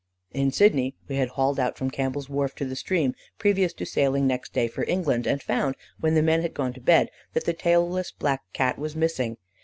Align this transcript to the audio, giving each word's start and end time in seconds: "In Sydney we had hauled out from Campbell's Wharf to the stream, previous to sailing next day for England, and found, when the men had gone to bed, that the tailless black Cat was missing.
"In 0.31 0.49
Sydney 0.51 0.95
we 1.07 1.17
had 1.17 1.27
hauled 1.29 1.59
out 1.59 1.77
from 1.77 1.91
Campbell's 1.91 2.27
Wharf 2.27 2.55
to 2.55 2.65
the 2.65 2.75
stream, 2.75 3.13
previous 3.37 3.71
to 3.73 3.85
sailing 3.85 4.25
next 4.25 4.51
day 4.51 4.67
for 4.67 4.83
England, 4.87 5.27
and 5.27 5.43
found, 5.43 5.75
when 5.99 6.15
the 6.15 6.23
men 6.23 6.41
had 6.41 6.55
gone 6.55 6.73
to 6.73 6.81
bed, 6.81 7.11
that 7.33 7.45
the 7.45 7.53
tailless 7.53 8.11
black 8.11 8.41
Cat 8.51 8.79
was 8.79 8.95
missing. 8.95 9.37